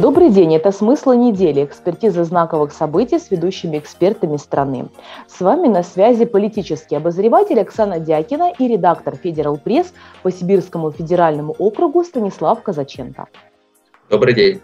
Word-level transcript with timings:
Добрый 0.00 0.30
день, 0.30 0.54
это 0.54 0.72
«Смысл 0.72 1.12
недели»– 1.12 1.64
экспертиза 1.64 2.24
знаковых 2.24 2.72
событий 2.72 3.18
с 3.18 3.30
ведущими 3.30 3.78
экспертами 3.78 4.38
страны. 4.38 4.88
С 5.28 5.40
вами 5.40 5.68
на 5.68 5.82
связи 5.82 6.24
политический 6.24 6.96
обозреватель 6.96 7.60
Оксана 7.60 8.00
Дякина 8.00 8.52
и 8.58 8.66
редактор 8.66 9.16
«Федерал 9.16 9.58
Пресс» 9.58 9.92
по 10.22 10.32
Сибирскому 10.32 10.90
федеральному 10.90 11.54
округу 11.58 12.02
Станислав 12.02 12.62
Казаченко. 12.62 13.28
Добрый 14.08 14.34
день. 14.34 14.60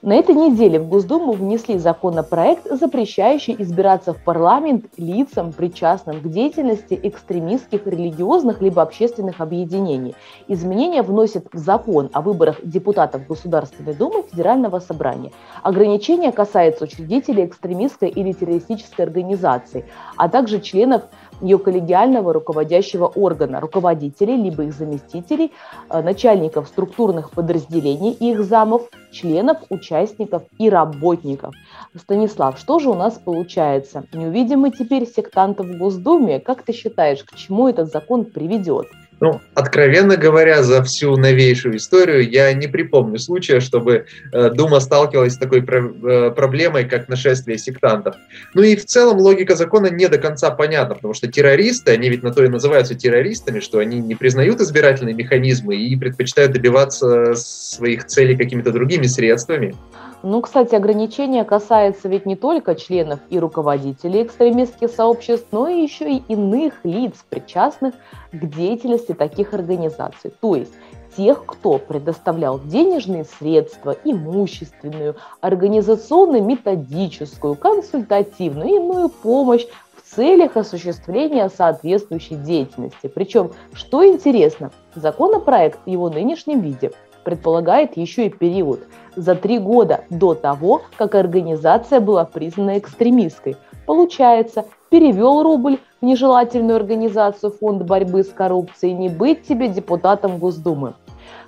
На 0.00 0.12
этой 0.14 0.32
неделе 0.32 0.78
в 0.78 0.88
Госдуму 0.88 1.32
внесли 1.32 1.76
законопроект, 1.76 2.70
запрещающий 2.70 3.56
избираться 3.58 4.14
в 4.14 4.22
парламент 4.22 4.84
лицам, 4.96 5.52
причастным 5.52 6.20
к 6.20 6.28
деятельности 6.28 6.98
экстремистских 7.02 7.84
религиозных 7.84 8.62
либо 8.62 8.80
общественных 8.80 9.40
объединений. 9.40 10.14
Изменения 10.46 11.02
вносят 11.02 11.46
в 11.52 11.58
закон 11.58 12.10
о 12.12 12.20
выборах 12.20 12.60
депутатов 12.62 13.26
Государственной 13.26 13.92
Думы 13.92 14.22
Федерального 14.30 14.78
собрания. 14.78 15.32
Ограничения 15.64 16.30
касаются 16.30 16.84
учредителей 16.84 17.46
экстремистской 17.46 18.08
или 18.08 18.30
террористической 18.30 19.04
организации, 19.04 19.84
а 20.16 20.28
также 20.28 20.60
членов 20.60 21.02
ее 21.40 21.58
коллегиального 21.58 22.32
руководящего 22.32 23.06
органа, 23.06 23.60
руководителей, 23.60 24.36
либо 24.36 24.64
их 24.64 24.74
заместителей, 24.74 25.52
э, 25.90 26.02
начальников 26.02 26.68
структурных 26.68 27.30
подразделений 27.30 28.12
и 28.12 28.32
их 28.32 28.44
замов, 28.44 28.88
членов, 29.12 29.58
участников 29.70 30.42
и 30.58 30.68
работников. 30.68 31.54
Станислав, 31.94 32.58
что 32.58 32.78
же 32.78 32.90
у 32.90 32.94
нас 32.94 33.14
получается? 33.14 34.04
Не 34.12 34.26
увидим 34.26 34.60
мы 34.60 34.70
теперь 34.70 35.06
сектантов 35.06 35.66
в 35.66 35.78
Госдуме? 35.78 36.40
Как 36.40 36.62
ты 36.62 36.72
считаешь, 36.72 37.24
к 37.24 37.34
чему 37.34 37.68
этот 37.68 37.90
закон 37.90 38.24
приведет? 38.24 38.86
Ну, 39.20 39.40
откровенно 39.54 40.16
говоря, 40.16 40.62
за 40.62 40.82
всю 40.82 41.16
новейшую 41.16 41.76
историю 41.76 42.28
я 42.28 42.52
не 42.52 42.68
припомню 42.68 43.18
случая, 43.18 43.60
чтобы 43.60 44.06
э, 44.32 44.50
Дума 44.50 44.78
сталкивалась 44.80 45.34
с 45.34 45.38
такой 45.38 45.60
э, 45.60 46.30
проблемой, 46.30 46.84
как 46.84 47.08
нашествие 47.08 47.58
сектантов. 47.58 48.14
Ну 48.54 48.62
и 48.62 48.76
в 48.76 48.84
целом 48.84 49.18
логика 49.18 49.56
закона 49.56 49.88
не 49.88 50.08
до 50.08 50.18
конца 50.18 50.50
понятна, 50.50 50.94
потому 50.94 51.14
что 51.14 51.26
террористы, 51.26 51.92
они 51.92 52.08
ведь 52.08 52.22
на 52.22 52.32
то 52.32 52.44
и 52.44 52.48
называются 52.48 52.94
террористами, 52.94 53.60
что 53.60 53.78
они 53.78 53.98
не 53.98 54.14
признают 54.14 54.60
избирательные 54.60 55.14
механизмы 55.14 55.76
и 55.76 55.96
предпочитают 55.96 56.52
добиваться 56.52 57.34
своих 57.34 58.04
целей 58.04 58.36
какими-то 58.36 58.70
другими 58.70 59.06
средствами. 59.06 59.74
Ну, 60.24 60.42
кстати, 60.42 60.74
ограничения 60.74 61.44
касаются 61.44 62.08
ведь 62.08 62.26
не 62.26 62.34
только 62.34 62.74
членов 62.74 63.20
и 63.30 63.38
руководителей 63.38 64.24
экстремистских 64.24 64.90
сообществ, 64.90 65.46
но 65.52 65.68
и 65.68 65.80
еще 65.80 66.10
и 66.10 66.24
иных 66.28 66.84
лиц, 66.84 67.24
причастных 67.28 67.94
к 68.32 68.46
деятельности 68.46 69.12
таких 69.12 69.54
организаций. 69.54 70.32
То 70.40 70.56
есть 70.56 70.72
тех, 71.16 71.46
кто 71.46 71.78
предоставлял 71.78 72.58
денежные 72.58 73.24
средства, 73.24 73.94
имущественную, 74.04 75.14
организационно-методическую, 75.40 77.54
консультативную 77.54 78.68
и 78.68 78.76
иную 78.76 79.08
помощь 79.08 79.66
в 79.94 80.16
целях 80.16 80.56
осуществления 80.56 81.48
соответствующей 81.48 82.34
деятельности. 82.34 83.06
Причем, 83.06 83.52
что 83.72 84.04
интересно, 84.04 84.72
законопроект 84.96 85.78
в 85.86 85.88
его 85.88 86.10
нынешнем 86.10 86.60
виде 86.60 86.90
предполагает 87.24 87.96
еще 87.96 88.26
и 88.26 88.30
период– 88.30 88.80
за 89.18 89.34
три 89.34 89.58
года 89.58 90.04
до 90.10 90.34
того, 90.34 90.82
как 90.96 91.14
организация 91.14 92.00
была 92.00 92.24
признана 92.24 92.78
экстремистской. 92.78 93.56
Получается, 93.84 94.64
перевел 94.90 95.42
рубль 95.42 95.78
в 96.00 96.04
нежелательную 96.04 96.76
организацию 96.76 97.52
Фонд 97.60 97.82
борьбы 97.82 98.22
с 98.22 98.28
коррупцией, 98.28 98.94
не 98.94 99.08
быть 99.08 99.42
тебе 99.42 99.68
депутатом 99.68 100.38
Госдумы. 100.38 100.94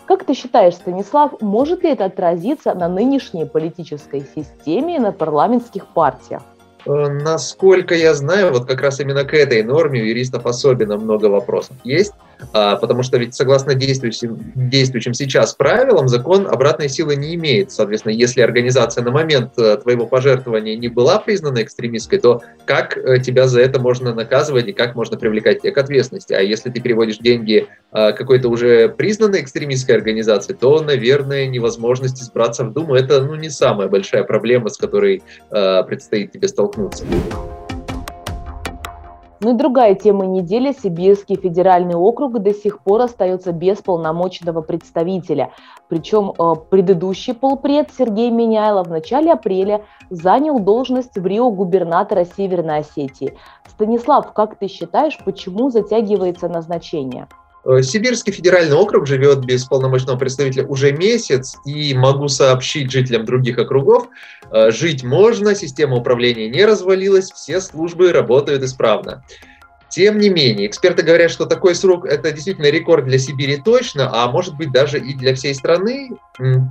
Как 0.07 0.25
ты 0.25 0.35
считаешь, 0.35 0.75
Станислав, 0.75 1.41
может 1.41 1.85
ли 1.85 1.91
это 1.91 2.07
отразиться 2.07 2.75
на 2.75 2.89
нынешней 2.89 3.45
политической 3.45 4.27
системе 4.35 4.97
и 4.97 4.99
на 4.99 5.13
парламентских 5.13 5.87
партиях? 5.87 6.43
Э, 6.87 7.09
насколько 7.09 7.95
я 7.95 8.15
знаю, 8.15 8.53
вот 8.53 8.67
как 8.67 8.81
раз 8.81 8.99
именно 8.99 9.25
к 9.25 9.35
этой 9.35 9.63
норме 9.63 10.01
у 10.01 10.05
юристов 10.05 10.47
особенно 10.47 10.97
много 10.97 11.27
вопросов 11.27 11.77
есть. 11.85 12.15
А, 12.53 12.77
потому 12.77 13.03
что 13.03 13.19
ведь 13.19 13.35
согласно 13.35 13.75
действующим, 13.75 14.53
действующим 14.55 15.15
сейчас 15.15 15.55
правилам 15.55 16.09
закон 16.09 16.47
обратной 16.47 16.89
силы 16.89 17.17
не 17.17 17.35
имеет. 17.35 17.71
Соответственно, 17.71 18.13
если 18.13 18.41
организация 18.41 19.05
на 19.05 19.11
момент 19.11 19.59
э, 19.59 19.77
твоего 19.77 20.07
пожертвования 20.07 20.77
не 20.77 20.89
была 20.89 21.19
признана 21.19 21.63
экстремистской, 21.63 22.19
то 22.19 22.43
как 22.65 22.97
э, 22.97 23.21
тебя 23.21 23.47
за 23.47 23.61
это 23.61 23.81
можно 23.81 24.15
наказывать 24.15 24.69
и 24.69 24.73
как 24.73 24.95
можно 24.95 25.17
привлекать 25.17 25.63
тебя 25.63 25.73
к 25.73 25.79
ответственности? 25.79 26.33
А 26.33 26.41
если 26.41 26.71
ты 26.71 26.81
переводишь 26.81 27.19
деньги 27.19 27.69
э, 27.93 28.13
какой-то 28.13 28.49
уже 28.49 28.89
признанной 28.89 29.43
экстремистской 29.43 29.95
организации, 29.95 30.53
то, 30.53 30.81
наверное, 30.83 31.47
невозможность 31.47 32.23
избраться 32.23 32.65
в 32.65 32.73
Думу– 32.73 32.95
это 32.97 33.23
ну, 33.23 33.35
не 33.35 33.51
самая 33.51 33.89
большая 33.89 34.25
проблема, 34.25 34.69
с 34.69 34.77
которой 34.77 35.23
предстоит 35.51 36.33
тебе 36.33 36.49
столкнуться. 36.49 37.05
Ну 39.41 39.55
и 39.55 39.55
другая 39.55 39.95
тема 39.95 40.27
недели. 40.27 40.73
Сибирский 40.73 41.37
федеральный 41.37 41.95
округ 41.95 42.41
до 42.41 42.53
сих 42.53 42.81
пор 42.81 43.01
остается 43.03 43.53
без 43.53 43.79
полномочного 43.79 44.61
представителя. 44.61 45.51
Причем 45.89 46.33
э, 46.39 46.55
предыдущий 46.69 47.33
полпред 47.33 47.89
Сергей 47.97 48.31
Меняйлов 48.31 48.89
в 48.89 48.91
начале 48.91 49.33
апреля 49.33 49.83
занял 50.11 50.59
должность 50.59 51.17
в 51.17 51.27
Рио 51.27 51.51
губернатора 51.51 52.27
Северной 52.27 52.79
Осетии. 52.81 53.37
Станислав, 53.67 54.33
как 54.35 54.57
ты 54.57 54.69
считаешь, 54.69 55.19
почему 55.25 55.71
затягивается 55.71 56.49
назначение? 56.49 57.27
Э, 57.65 57.83
Сибирский 57.83 58.33
федеральный 58.33 58.77
округ 58.77 59.07
живет 59.07 59.45
без 59.45 59.65
полномочного 59.65 60.17
представителя 60.17 60.65
уже 60.67 60.93
месяц, 60.93 61.57
и 61.65 61.95
могу 61.95 62.29
сообщить 62.29 62.91
жителям 62.91 63.25
других 63.25 63.59
округов, 63.59 64.09
э, 64.51 64.71
жить 64.71 65.03
можно, 65.03 65.55
система 65.55 65.97
управления 65.97 66.49
не 66.49 66.65
развалилась, 66.65 67.31
все 67.31 67.61
службы 67.61 68.13
работают 68.13 68.63
исправно. 68.63 69.25
Тем 69.91 70.19
не 70.19 70.29
менее, 70.29 70.69
эксперты 70.69 71.03
говорят, 71.03 71.33
что 71.33 71.47
такой 71.47 71.75
срок– 71.75 72.05
это 72.07 72.31
действительно 72.31 72.71
рекорд 72.71 73.07
для 73.07 73.19
Сибири 73.19 73.57
точно, 73.57 74.09
а 74.13 74.31
может 74.31 74.57
быть 74.57 74.71
даже 74.71 74.99
и 75.01 75.15
для 75.15 75.35
всей 75.35 75.53
страны. 75.53 76.11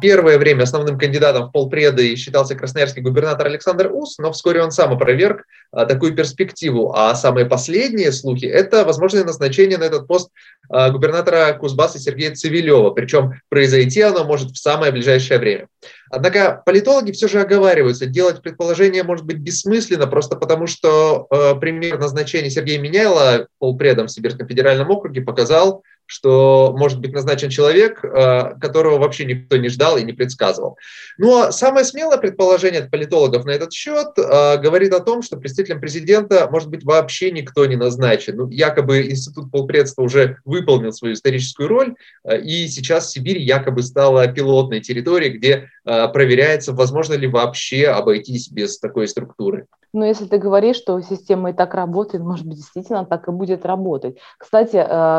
Первое 0.01 0.37
время 0.37 0.63
основным 0.63 0.97
кандидатом 0.97 1.49
в 1.49 1.51
полпреды 1.51 2.15
считался 2.15 2.55
красноярский 2.55 3.01
губернатор 3.01 3.47
Александр 3.47 3.91
Ус, 3.91 4.17
но 4.19 4.31
вскоре 4.31 4.63
он 4.63 4.71
сам 4.71 4.93
опроверг 4.93 5.43
а, 5.73 5.85
такую 5.85 6.15
перспективу. 6.15 6.93
А 6.95 7.13
самые 7.13 7.45
последние 7.45 8.13
слухи– 8.13 8.45
это 8.47 8.85
возможное 8.85 9.25
назначение 9.25 9.77
на 9.77 9.83
этот 9.83 10.07
пост 10.07 10.29
а, 10.69 10.89
губернатора 10.89 11.51
Кузбасса 11.53 11.99
Сергея 11.99 12.33
Цивилева, 12.33 12.91
причем 12.91 13.33
произойти 13.49 14.01
оно 14.01 14.23
может 14.23 14.51
в 14.51 14.57
самое 14.57 14.93
ближайшее 14.93 15.39
время. 15.39 15.67
Однако 16.09 16.61
политологи 16.65 17.11
все 17.11 17.27
же 17.27 17.39
оговариваются, 17.39 18.05
делать 18.05 18.41
предположение 18.41 19.03
может 19.03 19.25
быть 19.25 19.37
бессмысленно, 19.37 20.07
просто 20.07 20.35
потому 20.35 20.67
что 20.67 21.27
э, 21.29 21.55
пример 21.59 21.99
назначения 21.99 22.49
Сергея 22.49 22.79
Меняйла 22.79 23.47
полпредом 23.59 24.07
в 24.07 24.11
Сибирском 24.11 24.47
федеральном 24.47 24.89
округе 24.89 25.21
показал, 25.21 25.83
что 26.09 26.73
может 26.75 26.99
быть 26.99 27.13
назначен 27.13 27.49
человек, 27.49 28.03
э, 28.03 28.55
которого 28.59 28.97
вообще 28.97 29.25
никто 29.25 29.57
не 29.57 29.69
ждал 29.69 29.95
и 29.97 30.03
не 30.03 30.11
предсказывал. 30.11 30.77
Но 31.19 31.27
ну, 31.27 31.41
а 31.43 31.51
самое 31.51 31.85
смелое 31.85 32.17
предположение 32.17 32.81
от 32.81 32.89
политологов 32.89 33.45
на 33.45 33.51
этот 33.51 33.71
счет 33.71 34.07
э, 34.17 34.57
говорит 34.57 34.91
о 34.91 35.01
том, 35.01 35.21
что 35.21 35.37
представителем 35.37 35.79
президента 35.79 36.49
может 36.49 36.69
быть 36.69 36.83
вообще 36.83 37.29
никто 37.29 37.63
не 37.67 37.75
назначен. 37.75 38.37
Ну, 38.37 38.49
якобы 38.49 39.07
институт 39.11 39.51
полпредства 39.51 40.01
уже 40.01 40.37
выполнил 40.45 40.91
свою 40.91 41.13
историческую 41.13 41.69
роль, 41.69 41.95
э, 42.23 42.41
и 42.41 42.67
сейчас 42.69 43.11
Сибирь 43.11 43.39
якобы 43.39 43.83
стала 43.83 44.27
пилотной 44.27 44.81
территорией, 44.81 45.37
где 45.37 45.69
проверяется, 45.83 46.73
возможно 46.73 47.15
ли 47.15 47.27
вообще 47.27 47.87
обойтись 47.87 48.51
без 48.51 48.77
такой 48.77 49.07
структуры. 49.07 49.65
Но 49.91 50.05
если 50.05 50.25
ты 50.25 50.37
говоришь, 50.37 50.75
что 50.75 51.01
система 51.01 51.49
и 51.49 51.53
так 51.53 51.73
работает, 51.73 52.23
может 52.23 52.45
быть, 52.45 52.57
действительно 52.57 53.05
так 53.05 53.27
и 53.27 53.31
будет 53.31 53.65
работать. 53.65 54.17
Кстати, 54.37 54.77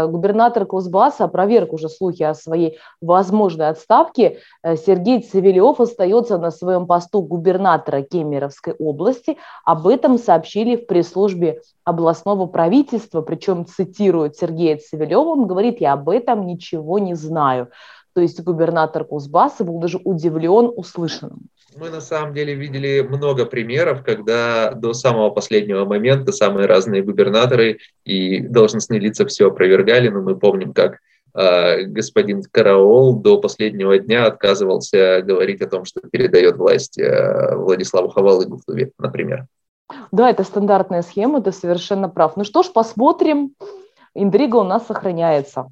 губернатор 0.09 0.65
Кузбасса 0.81 1.25
опроверг 1.25 1.75
уже 1.75 1.91
слухи 1.91 2.23
о 2.23 2.33
своей 2.33 2.79
возможной 3.03 3.69
отставке. 3.69 4.39
Э, 4.63 4.77
Сергей 4.77 5.21
Цивилев 5.21 5.79
остается 5.79 6.39
на 6.39 6.51
своем 6.51 6.87
посту 6.87 7.21
губернатора 7.21 8.01
Кемеровской 8.01 8.73
области. 8.79 9.37
Об 9.67 9.87
этом 9.87 10.17
сообщили 10.17 10.77
в 10.77 10.87
пресс-службе 10.87 11.61
областного 11.85 12.47
правительства, 12.47 13.21
причем 13.21 13.67
цитируют 13.67 14.37
Сергея 14.37 14.79
Цивилева, 14.79 15.21
он 15.21 15.47
говорит, 15.47 15.81
я 15.83 15.93
об 15.93 16.09
этом 16.09 16.47
ничего 16.47 16.99
не 16.99 17.15
знаю. 17.15 17.69
То 18.15 18.21
есть 18.21 18.41
губернатор 18.43 19.05
Кузбасса 19.05 19.65
был 19.65 19.79
даже 19.79 20.01
удивлен 20.05 20.71
услышанным. 20.75 21.49
Мы 21.77 21.89
на 21.91 22.01
самом 22.01 22.35
деле 22.35 22.55
видели 22.55 23.01
много 23.01 23.47
примеров, 23.47 24.03
когда 24.03 24.73
до 24.73 24.93
самого 24.93 25.31
последнего 25.31 25.85
момента 25.85 26.33
самые 26.33 26.67
разные 26.67 27.03
губернаторы 27.03 27.79
и 28.05 28.41
должностные 28.41 28.99
лица 28.99 29.25
все 29.27 29.49
опровергали, 29.49 30.09
но 30.09 30.21
мы 30.21 30.37
помним, 30.37 30.73
как 30.73 30.99
э, 31.35 31.85
господин 31.85 32.43
Караол 32.51 33.15
до 33.15 33.41
последнего 33.41 33.97
дня 33.99 34.27
отказывался 34.27 35.23
говорить 35.23 35.63
о 35.63 35.69
том, 35.69 35.85
что 35.85 36.01
передает 36.01 36.57
власть 36.57 36.99
э, 36.99 37.55
Владиславу 37.55 38.09
Хавалыгу 38.09 38.57
в 38.57 38.65
Туве, 38.65 38.91
например. 38.99 39.47
Да, 40.11 40.29
это 40.29 40.43
стандартная 40.43 41.03
схема, 41.03 41.41
ты 41.41 41.53
совершенно 41.53 42.09
прав. 42.09 42.37
Ну 42.37 42.45
что 42.45 42.65
ж, 42.65 42.73
посмотрим. 42.73 43.55
Интрига 44.15 44.57
у 44.57 44.65
нас 44.65 44.87
сохраняется. 44.87 45.69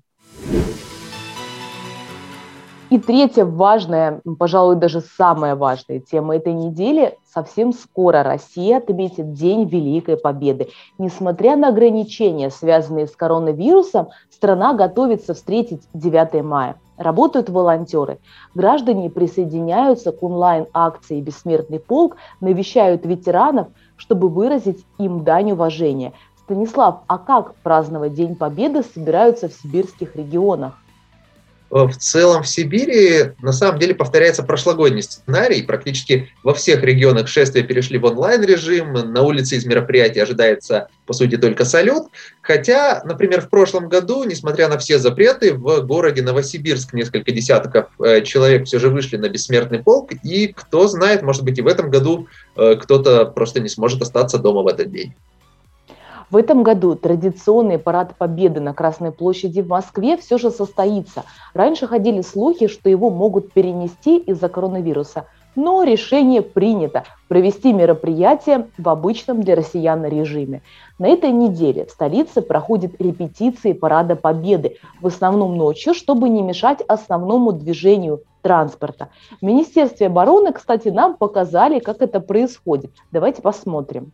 И 2.91 2.99
третья 2.99 3.45
важная, 3.45 4.23
пожалуй, 4.39 4.77
даже 4.77 5.03
самая 5.03 5.57
важная 5.57 6.01
тема 6.01 6.37
этой 6.37 6.55
недели. 6.55 7.19
Совсем 7.35 7.75
скоро 7.75 8.23
Россия 8.23 8.79
отметит 8.79 9.35
День 9.35 9.69
Великой 9.69 10.17
Победы. 10.17 10.69
Несмотря 10.97 11.57
на 11.57 11.69
ограничения, 11.69 12.49
связанные 12.49 13.07
с 13.07 13.15
коронавирусом, 13.15 14.09
страна 14.31 14.73
готовится 14.73 15.35
встретить 15.35 15.83
9 15.93 16.43
мая. 16.43 16.77
Работают 16.97 17.51
волонтеры. 17.51 18.21
Граждане 18.55 19.11
присоединяются 19.11 20.11
к 20.11 20.23
онлайн-акции 20.23 21.21
«Бессмертный 21.21 21.81
полк», 21.81 22.17
навещают 22.41 23.05
ветеранов, 23.05 23.69
чтобы 23.99 24.31
выразить 24.31 24.83
им 24.97 25.25
дань 25.25 25.53
уважения. 25.53 26.15
Станислав, 26.39 27.03
а 27.07 27.19
как 27.19 27.55
праздновать 27.57 28.15
День 28.15 28.35
Победы 28.35 28.83
собираются 28.83 29.51
в 29.51 29.53
сибирских 29.53 30.17
регионах? 30.17 30.73
Э, 31.71 31.85
в 31.85 31.97
целом 31.97 32.43
в 32.43 32.49
Сибири 32.49 33.33
на 33.43 33.53
самом 33.53 33.79
деле 33.79 33.95
повторяется 33.95 34.43
прошлогодний 34.43 35.03
сценарий. 35.03 35.63
Практически 35.63 36.31
во 36.43 36.55
всех 36.55 36.83
регионах 36.83 37.29
шествия 37.29 37.63
перешли 37.63 37.99
в 37.99 38.05
онлайн-режим. 38.05 38.93
На 38.93 39.23
улице 39.23 39.57
из 39.57 39.67
мероприятий 39.67 40.21
ожидается, 40.21 40.89
по 41.07 41.13
сути, 41.13 41.37
только 41.37 41.65
салют. 41.65 42.09
Хотя, 42.43 43.03
например, 43.05 43.43
в 43.43 43.51
прошлом 43.51 43.89
году, 43.89 44.25
несмотря 44.25 44.69
на 44.69 44.79
все 44.79 44.99
запреты, 44.99 45.55
в 45.55 45.83
городе 45.83 46.23
Новосибирск 46.23 46.93
несколько 46.95 47.33
десятков 47.33 47.89
э, 48.03 48.23
человек 48.23 48.67
все 48.67 48.79
же 48.79 48.89
вышли 48.89 49.17
на 49.17 49.29
бессмертный 49.29 49.83
полк. 49.83 50.13
И 50.23 50.49
кто 50.49 50.89
знает, 50.89 51.23
может 51.23 51.45
быть, 51.45 51.59
и 51.59 51.63
в 51.63 51.67
этом 51.67 51.91
году 51.91 52.29
э, 52.57 52.77
кто-то 52.77 53.27
просто 53.27 53.61
не 53.61 53.69
сможет 53.69 54.03
остаться 54.03 54.39
дома 54.39 54.63
в 54.63 54.67
этот 54.67 54.91
день. 54.91 55.15
В 56.31 56.37
этом 56.37 56.63
году 56.63 56.95
традиционный 56.95 57.79
парад 57.79 58.15
Победы 58.19 58.61
на 58.61 58.75
Красной 58.75 59.13
площади 59.13 59.63
в 59.63 59.69
Москве 59.69 60.19
все 60.19 60.37
же 60.37 60.51
состоится. 60.51 61.25
Раньше 61.55 61.87
ходили 61.87 62.21
слухи, 62.21 62.67
что 62.67 62.91
его 62.91 63.09
могут 63.09 63.53
перенести 63.53 64.19
из-за 64.19 64.51
коронавируса. 64.51 65.25
Но 65.57 65.83
решение 65.83 66.43
принято 66.43 67.05
провести 67.29 67.73
мероприятие 67.73 68.69
в 68.77 68.89
обычном 68.91 69.43
для 69.43 69.57
россиян 69.57 70.05
режиме. 70.05 70.63
На 70.99 71.09
этой 71.09 71.33
неделе 71.33 71.87
в 71.87 71.91
столице 71.91 72.43
проходят 72.43 73.01
репетиции 73.01 73.73
Парада 73.73 74.15
Победы, 74.15 74.77
в 75.01 75.07
основном 75.07 75.57
ночью, 75.57 75.95
чтобы 75.95 76.29
не 76.29 76.43
мешать 76.43 76.83
основному 76.87 77.53
движению 77.53 78.21
транспорта. 78.43 79.09
В 79.41 79.45
Министерстве 79.45 80.09
обороны, 80.09 80.53
кстати, 80.53 80.89
нам 80.89 81.17
показали, 81.17 81.81
как 81.81 82.03
это 82.03 82.21
происходит. 82.21 82.93
Давайте 83.11 83.41
посмотрим. 83.41 84.13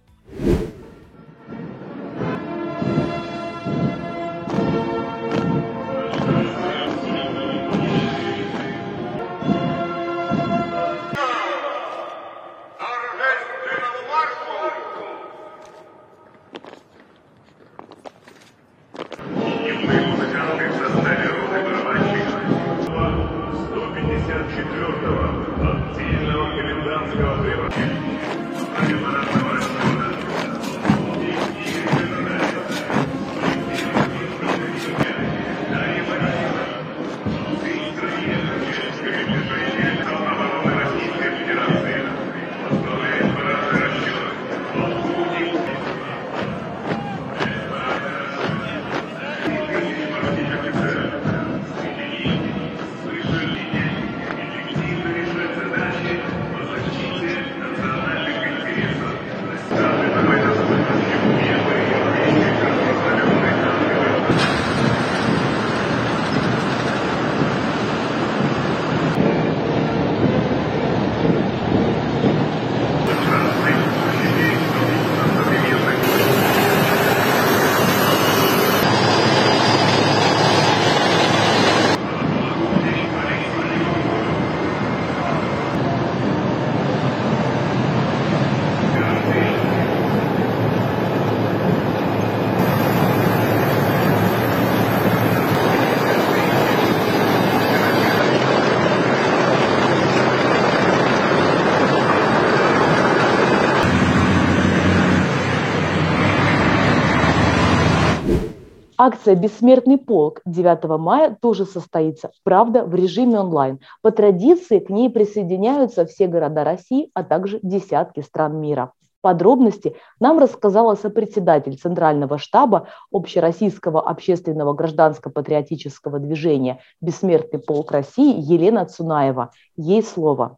Акция 109.07 109.35
«Бессмертный 109.35 109.99
полк» 109.99 110.41
9 110.47 110.99
мая 110.99 111.37
тоже 111.39 111.67
состоится, 111.67 112.31
правда, 112.43 112.87
в 112.87 112.95
режиме 112.95 113.39
онлайн. 113.39 113.81
По 114.01 114.11
традиции 114.11 114.79
к 114.79 114.89
ней 114.89 115.11
присоединяются 115.11 116.07
все 116.07 116.27
города 116.27 116.65
России, 116.65 117.11
а 117.13 117.23
также 117.23 117.61
десятки 117.63 118.21
стран 118.21 118.59
мира. 118.59 118.93
Подробности 119.21 119.95
нам 120.21 120.39
рассказала 120.39 120.95
сопредседатель 120.95 121.77
Центрального 121.77 122.39
штаба 122.39 122.89
Общероссийского 123.13 124.01
общественного 124.01 124.73
гражданско-патриотического 124.73 126.19
движения 126.19 126.81
«Бессмертный 127.03 127.61
полк 127.61 127.93
России» 127.93 128.35
Елена 128.41 128.87
Цунаева. 128.87 129.51
Ей 129.77 130.03
слово. 130.03 130.57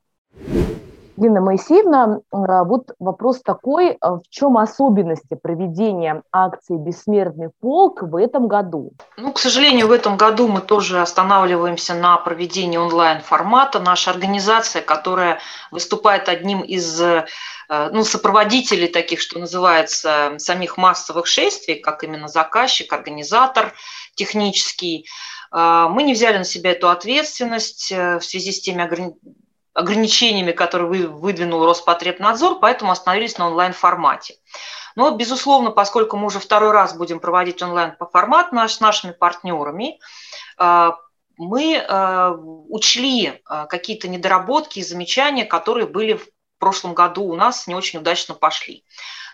Лина 1.16 1.40
Моисеевна, 1.40 2.20
а, 2.30 2.64
вот 2.64 2.90
вопрос 2.98 3.40
такой, 3.42 3.96
а, 4.00 4.16
в 4.16 4.22
чем 4.28 4.58
особенности 4.58 5.34
проведения 5.34 6.22
акции 6.30 6.76
«Бессмертный 6.76 7.50
полк» 7.60 8.02
в 8.02 8.16
этом 8.16 8.48
году? 8.48 8.92
Ну, 9.16 9.32
к 9.32 9.38
сожалению, 9.38 9.88
в 9.88 9.92
этом 9.92 10.16
году 10.16 10.46
мы 10.46 10.60
тоже 10.60 11.00
останавливаемся 11.00 11.94
на 11.94 12.18
проведении 12.18 12.76
онлайн-формата. 12.76 13.80
Наша 13.80 14.10
организация, 14.10 14.82
которая 14.82 15.38
выступает 15.70 16.28
одним 16.28 16.60
из 16.60 17.00
э, 17.00 17.24
ну, 17.68 18.04
сопроводителей 18.04 18.88
таких, 18.88 19.20
что 19.20 19.38
называется, 19.38 20.34
самих 20.36 20.76
массовых 20.76 21.26
шествий, 21.26 21.76
как 21.76 22.04
именно 22.04 22.28
заказчик, 22.28 22.92
организатор 22.92 23.72
технический, 24.14 25.06
мы 25.52 26.02
не 26.02 26.12
взяли 26.12 26.38
на 26.38 26.44
себя 26.44 26.72
эту 26.72 26.90
ответственность 26.90 27.90
э, 27.92 28.18
в 28.18 28.24
связи 28.24 28.52
с 28.52 28.60
теми 28.60 28.82
ограничениями, 28.82 29.45
которые 30.52 31.08
выдвинул 31.08 31.64
Роспотребнадзор, 31.64 32.60
поэтому 32.60 32.92
остановились 32.92 33.38
на 33.38 33.48
онлайн-формате. 33.48 34.36
Но, 34.96 35.10
безусловно, 35.10 35.70
поскольку 35.70 36.16
мы 36.16 36.26
уже 36.26 36.40
второй 36.40 36.72
раз 36.72 36.96
будем 36.96 37.20
проводить 37.20 37.62
онлайн-формат 37.62 38.52
наш, 38.52 38.74
с 38.74 38.80
нашими 38.80 39.12
партнерами, 39.12 40.00
э, 40.58 40.90
мы 41.36 41.74
э, 41.74 42.30
учли 42.68 43.26
э, 43.26 43.66
какие-то 43.68 44.08
недоработки 44.08 44.78
и 44.78 44.82
замечания, 44.82 45.44
которые 45.44 45.86
были 45.86 46.14
в 46.14 46.26
прошлом 46.58 46.94
году 46.94 47.24
у 47.24 47.36
нас 47.36 47.66
не 47.66 47.74
очень 47.74 47.98
удачно 47.98 48.32
пошли. 48.34 48.84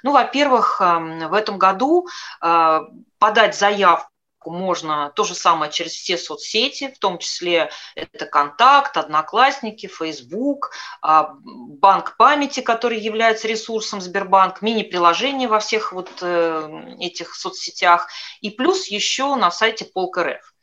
Ну, 0.03 0.11
во-первых, 0.11 0.81
в 0.81 1.33
этом 1.33 1.57
году 1.57 2.09
подать 2.41 3.57
заявку 3.57 4.12
можно 4.51 5.13
то 5.15 5.25
же 5.25 5.35
самое 5.35 5.71
через 5.71 5.93
все 5.93 6.17
соцсети, 6.19 6.93
в 6.95 6.99
том 6.99 7.19
числе 7.19 7.71
это 7.95 8.27
Контакт, 8.27 8.97
Одноклассники, 8.97 9.87
Facebook, 9.87 10.73
а, 11.01 11.35
Банк 11.43 12.17
памяти, 12.17 12.61
который 12.61 12.99
является 12.99 13.49
ресурсом 13.49 14.01
Сбербанк, 14.01 14.63
мини-приложение 14.63 15.49
во 15.49 15.61
всех 15.61 15.93
вот 15.93 16.11
э, 16.21 16.97
этих 17.01 17.35
соцсетях, 17.35 18.09
и 18.41 18.51
плюс 18.51 18.87
еще 18.89 19.35
на 19.35 19.51
сайте 19.51 19.85
Полк.рф. 19.85 20.55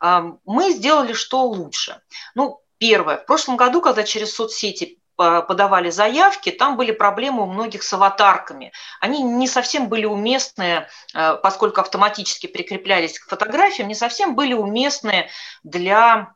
А, 0.00 0.24
мы 0.44 0.72
сделали 0.72 1.12
что 1.12 1.44
лучше. 1.44 2.00
Ну, 2.34 2.62
первое, 2.78 3.18
в 3.18 3.26
прошлом 3.26 3.56
году, 3.56 3.80
когда 3.80 4.02
через 4.02 4.34
соцсети 4.34 4.99
подавали 5.20 5.90
заявки, 5.90 6.50
там 6.50 6.76
были 6.76 6.92
проблемы 6.92 7.42
у 7.42 7.46
многих 7.46 7.82
с 7.82 7.92
аватарками. 7.92 8.72
Они 9.00 9.22
не 9.22 9.46
совсем 9.46 9.88
были 9.88 10.06
уместны, 10.06 10.86
э, 11.14 11.36
поскольку 11.42 11.80
автоматически 11.80 12.46
прикреплялись 12.46 13.18
к 13.18 13.28
фотографиям, 13.28 13.88
не 13.88 13.94
совсем 13.94 14.34
были 14.34 14.54
уместны 14.54 15.28
для 15.62 16.34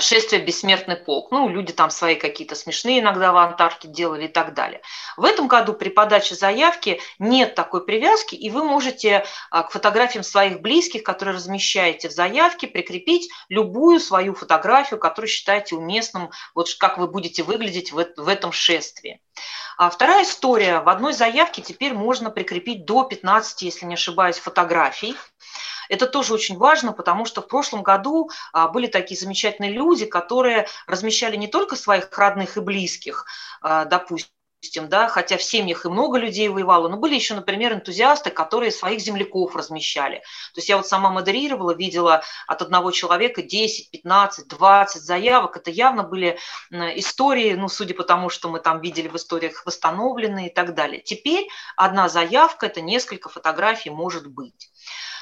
шествие 0.00 0.42
«Бессмертный 0.42 0.96
полк». 0.96 1.30
Ну, 1.30 1.48
люди 1.48 1.72
там 1.72 1.90
свои 1.90 2.16
какие-то 2.16 2.54
смешные 2.54 3.00
иногда 3.00 3.32
в 3.32 3.36
Антарктиде 3.36 3.92
делали 3.92 4.24
и 4.24 4.28
так 4.28 4.54
далее. 4.54 4.80
В 5.16 5.24
этом 5.24 5.48
году 5.48 5.72
при 5.72 5.88
подаче 5.88 6.34
заявки 6.34 7.00
нет 7.18 7.54
такой 7.54 7.84
привязки, 7.84 8.34
и 8.34 8.50
вы 8.50 8.64
можете 8.64 9.24
э, 9.50 9.62
к 9.62 9.70
фотографиям 9.70 10.24
своих 10.24 10.60
близких, 10.60 11.02
которые 11.02 11.36
размещаете 11.36 12.08
в 12.08 12.12
заявке, 12.12 12.66
прикрепить 12.66 13.28
любую 13.48 14.00
свою 14.00 14.34
фотографию, 14.34 14.98
которую 14.98 15.28
считаете 15.28 15.76
уместным, 15.76 16.30
вот 16.54 16.68
как 16.78 16.98
вы 16.98 17.06
будете 17.06 17.42
выглядеть 17.42 17.92
в 17.92 18.28
этом 18.28 18.52
шествии. 18.52 19.20
А 19.76 19.90
вторая 19.90 20.24
история. 20.24 20.80
В 20.80 20.88
одной 20.88 21.12
заявке 21.12 21.62
теперь 21.62 21.94
можно 21.94 22.30
прикрепить 22.30 22.84
до 22.84 23.04
15, 23.04 23.62
если 23.62 23.86
не 23.86 23.94
ошибаюсь, 23.94 24.38
фотографий. 24.38 25.14
Это 25.88 26.06
тоже 26.06 26.34
очень 26.34 26.56
важно, 26.56 26.92
потому 26.92 27.24
что 27.24 27.42
в 27.42 27.48
прошлом 27.48 27.82
году 27.82 28.30
а, 28.52 28.68
были 28.68 28.86
такие 28.86 29.18
замечательные 29.18 29.72
люди, 29.72 30.06
которые 30.06 30.66
размещали 30.86 31.36
не 31.36 31.48
только 31.48 31.76
своих 31.76 32.16
родных 32.16 32.56
и 32.56 32.60
близких, 32.60 33.26
а, 33.60 33.84
допустим, 33.84 34.28
да, 34.88 35.06
хотя 35.08 35.36
в 35.36 35.42
семьях 35.42 35.84
и 35.84 35.88
много 35.88 36.18
людей 36.18 36.48
воевало, 36.48 36.88
но 36.88 36.96
были 36.96 37.14
еще, 37.14 37.34
например, 37.34 37.74
энтузиасты, 37.74 38.30
которые 38.30 38.72
своих 38.72 39.00
земляков 39.00 39.54
размещали. 39.54 40.16
То 40.52 40.58
есть 40.58 40.68
я 40.68 40.76
вот 40.76 40.86
сама 40.86 41.10
модерировала, 41.10 41.74
видела 41.74 42.22
от 42.48 42.62
одного 42.62 42.90
человека 42.90 43.42
10, 43.42 43.92
15, 43.92 44.48
20 44.48 45.02
заявок. 45.02 45.56
Это 45.56 45.70
явно 45.70 46.02
были 46.02 46.38
истории, 46.70 47.54
ну, 47.54 47.68
судя 47.68 47.94
по 47.94 48.02
тому, 48.02 48.30
что 48.30 48.48
мы 48.48 48.58
там 48.58 48.80
видели 48.80 49.06
в 49.06 49.14
историях, 49.14 49.64
восстановленные 49.64 50.48
и 50.48 50.52
так 50.52 50.74
далее. 50.74 51.00
Теперь 51.02 51.48
одна 51.76 52.08
заявка– 52.08 52.66
это 52.68 52.80
несколько 52.80 53.28
фотографий 53.28 53.90
может 53.90 54.26
быть. 54.26 54.72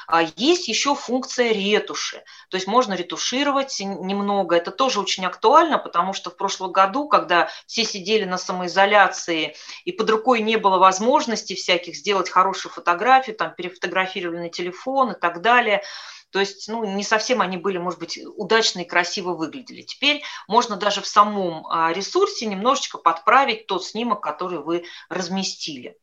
А 0.07 0.21
есть 0.37 0.69
еще 0.69 0.95
функция 0.95 1.51
ретуши, 1.51 2.23
то 2.49 2.55
есть 2.55 2.65
можно 2.65 2.93
ретушировать 2.93 3.79
немного. 3.81 4.55
Это 4.55 4.71
тоже 4.71 5.01
очень 5.01 5.25
актуально, 5.25 5.77
потому 5.77 6.13
что 6.13 6.29
в 6.29 6.37
прошлом 6.37 6.71
году, 6.71 7.09
когда 7.09 7.49
все 7.65 7.83
сидели 7.83 8.23
на 8.23 8.37
самоизоляции 8.37 9.55
и 9.83 9.91
под 9.91 10.09
рукой 10.09 10.39
не 10.39 10.55
было 10.55 10.77
возможности 10.77 11.55
всяких 11.55 11.95
сделать 11.97 12.29
хорошую 12.29 12.71
фотографию, 12.71 13.35
там 13.35 13.53
перефотографировали 13.53 14.39
на 14.39 14.49
телефон 14.49 15.11
и 15.11 15.19
так 15.19 15.41
далее, 15.41 15.83
то 16.31 16.39
есть, 16.39 16.67
ну, 16.67 16.83
не 16.83 17.03
совсем 17.03 17.41
они 17.41 17.57
были, 17.57 17.77
может 17.77 17.99
быть, 17.99 18.19
удачно 18.35 18.81
и 18.81 18.87
красиво 18.87 19.33
выглядели. 19.33 19.81
Теперь 19.81 20.23
можно 20.47 20.75
даже 20.75 21.01
в 21.01 21.07
самом 21.07 21.65
а, 21.67 21.91
ресурсе 21.93 22.45
немножечко 22.45 22.97
подправить 22.97 23.67
тот 23.67 23.85
снимок, 23.85 24.21
который 24.21 24.59
вы 24.59 24.85
разместили. 25.09 25.97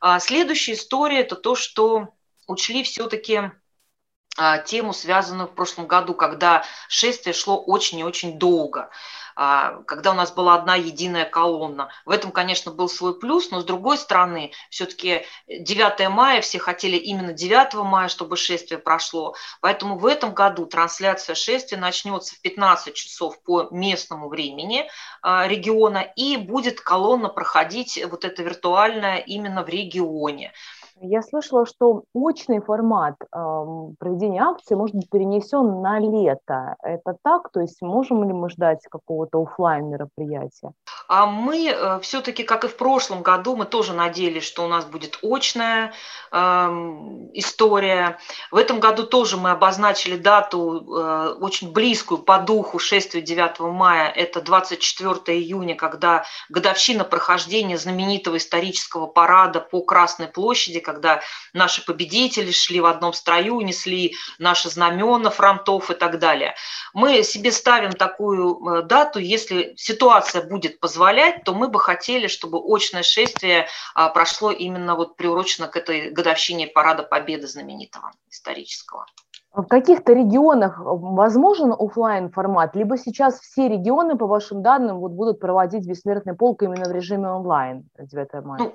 А, 0.00 0.20
следующая 0.20 0.74
история– 0.74 1.20
это 1.20 1.34
то, 1.34 1.56
что 1.56 2.14
учли 2.46 2.82
все-таки 2.82 3.50
а, 4.36 4.58
тему, 4.58 4.92
связанную 4.92 5.48
в 5.48 5.54
прошлом 5.54 5.86
году, 5.86 6.12
когда 6.12 6.64
шествие 6.88 7.32
шло 7.32 7.56
очень 7.56 8.00
и 8.00 8.04
очень 8.04 8.36
долго, 8.36 8.90
а, 9.36 9.82
когда 9.86 10.10
у 10.10 10.14
нас 10.14 10.32
была 10.32 10.56
одна 10.56 10.74
единая 10.74 11.24
колонна. 11.24 11.88
В 12.04 12.10
этом, 12.10 12.32
конечно, 12.32 12.72
был 12.72 12.88
свой 12.88 13.16
плюс, 13.16 13.52
но 13.52 13.60
с 13.60 13.64
другой 13.64 13.96
стороны, 13.96 14.50
все-таки 14.70 15.24
9 15.46 16.08
мая, 16.08 16.40
все 16.40 16.58
хотели 16.58 16.96
именно 16.96 17.32
9 17.32 17.74
мая, 17.84 18.08
чтобы 18.08 18.36
шествие 18.36 18.80
прошло. 18.80 19.36
Поэтому 19.60 19.98
в 19.98 20.06
этом 20.06 20.34
году 20.34 20.66
трансляция 20.66 21.36
шествия 21.36 21.78
начнется 21.78 22.34
в 22.34 22.40
15 22.40 22.92
часов 22.92 23.40
по 23.40 23.68
местному 23.70 24.28
времени 24.28 24.90
а, 25.22 25.46
региона, 25.46 26.00
и 26.16 26.36
будет 26.36 26.80
колонна 26.80 27.28
проходить 27.28 28.04
вот 28.04 28.24
это 28.24 28.42
виртуальная 28.42 29.18
именно 29.18 29.62
в 29.62 29.68
регионе. 29.68 30.52
Я 31.00 31.22
слышала, 31.22 31.66
что 31.66 32.04
очный 32.14 32.60
формат 32.60 33.16
э, 33.20 33.26
проведения 33.98 34.42
акции 34.42 34.76
может 34.76 34.94
быть 34.94 35.10
перенесен 35.10 35.82
на 35.82 35.98
лето. 35.98 36.76
Это 36.82 37.16
так? 37.22 37.50
То 37.50 37.60
есть 37.60 37.82
можем 37.82 38.24
ли 38.24 38.32
мы 38.32 38.48
ждать 38.48 38.80
какого-то 38.88 39.42
офлайн 39.42 39.90
мероприятия? 39.90 40.72
А 41.08 41.26
мы 41.26 41.68
э, 41.68 42.00
все-таки, 42.00 42.44
как 42.44 42.64
и 42.64 42.68
в 42.68 42.76
прошлом 42.76 43.22
году, 43.22 43.56
мы 43.56 43.66
тоже 43.66 43.92
надеялись, 43.92 44.44
что 44.44 44.64
у 44.64 44.68
нас 44.68 44.84
будет 44.84 45.18
очная 45.22 45.92
э, 46.30 46.38
история. 47.34 48.18
В 48.52 48.56
этом 48.56 48.78
году 48.78 49.02
тоже 49.02 49.36
мы 49.36 49.50
обозначили 49.50 50.16
дату 50.16 50.80
э, 50.80 51.34
очень 51.40 51.72
близкую 51.72 52.22
по 52.22 52.38
духу 52.38 52.78
шествия 52.78 53.20
9 53.20 53.60
мая. 53.60 54.08
Это 54.08 54.40
24 54.40 55.38
июня, 55.38 55.74
когда 55.74 56.24
годовщина 56.48 57.04
прохождения 57.04 57.76
знаменитого 57.76 58.36
исторического 58.36 59.06
парада 59.06 59.60
по 59.60 59.82
Красной 59.82 60.28
площади, 60.28 60.83
когда 60.84 61.20
наши 61.52 61.84
победители 61.84 62.52
шли 62.52 62.80
в 62.80 62.86
одном 62.86 63.12
строю, 63.12 63.60
несли 63.60 64.14
наши 64.38 64.68
знамена 64.68 65.30
фронтов 65.30 65.90
и 65.90 65.94
так 65.94 66.18
далее. 66.18 66.54
Мы 66.92 67.22
себе 67.24 67.50
ставим 67.50 67.92
такую 67.92 68.64
э, 68.66 68.82
дату, 68.82 69.18
если 69.18 69.74
ситуация 69.76 70.42
будет 70.42 70.80
позволять, 70.80 71.44
то 71.44 71.54
мы 71.54 71.68
бы 71.68 71.80
хотели, 71.80 72.26
чтобы 72.28 72.60
очное 72.64 73.02
шествие 73.02 73.68
а, 73.94 74.08
прошло 74.08 74.50
именно 74.50 74.94
вот 74.94 75.16
приурочено 75.16 75.68
к 75.68 75.76
этой 75.76 76.10
годовщине 76.10 76.66
Парада 76.66 77.02
Победы 77.02 77.46
знаменитого 77.46 78.12
исторического. 78.30 79.06
В 79.54 79.66
каких-то 79.66 80.12
регионах 80.12 80.80
возможен 80.80 81.72
офлайн 81.78 82.28
формат, 82.28 82.74
либо 82.74 82.98
сейчас 82.98 83.38
все 83.38 83.68
регионы, 83.68 84.18
по 84.18 84.26
вашим 84.26 84.62
данным, 84.62 84.98
вот 84.98 85.12
будут 85.12 85.38
проводить 85.38 85.86
бессмертный 85.86 86.34
полк 86.34 86.64
именно 86.64 86.88
в 86.88 86.92
режиме 86.92 87.28
онлайн 87.28 87.88
9 87.96 88.44
мая? 88.44 88.58
Ну, 88.58 88.74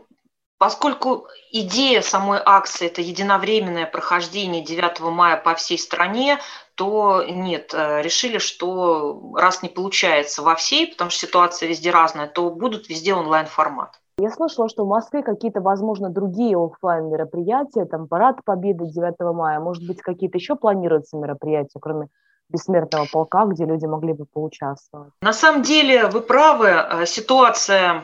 Поскольку 0.59 1.25
идея 1.51 2.01
самой 2.01 2.39
акции– 2.45 2.87
это 2.87 3.01
единовременное 3.01 3.85
прохождение 3.85 4.61
9 4.61 4.99
мая 4.99 5.37
по 5.37 5.55
всей 5.55 5.79
стране, 5.79 6.37
то 6.75 7.23
нет, 7.23 7.73
э, 7.73 8.01
решили, 8.01 8.39
что 8.39 9.33
раз 9.35 9.63
не 9.63 9.69
получается 9.69 10.41
во 10.41 10.55
всей, 10.55 10.87
потому 10.87 11.11
что 11.11 11.27
ситуация 11.27 11.69
везде 11.69 11.91
разная, 11.91 12.27
то 12.27 12.49
будут 12.49 12.89
везде 12.89 13.13
онлайн-формат. 13.13 14.01
Я 14.17 14.31
слышала, 14.31 14.67
что 14.67 14.83
в 14.83 14.89
Москве 14.89 15.23
какие-то, 15.23 15.61
возможно, 15.61 16.09
другие 16.09 16.57
офлайн 16.57 17.09
мероприятия, 17.09 17.85
там 17.85 18.09
парад 18.09 18.43
Победы 18.43 18.85
9 18.85 19.15
мая, 19.33 19.61
может 19.61 19.87
быть, 19.87 20.01
какие-то 20.01 20.37
еще 20.37 20.55
планируются 20.55 21.15
мероприятия, 21.15 21.79
кроме 21.79 22.09
бессмертного 22.49 23.07
полка, 23.09 23.45
где 23.45 23.63
люди 23.63 23.85
могли 23.85 24.11
бы 24.11 24.25
поучаствовать? 24.25 25.13
На 25.21 25.31
самом 25.31 25.61
деле, 25.61 26.07
вы 26.07 26.19
правы, 26.19 26.67
э, 26.67 27.05
ситуация 27.05 28.03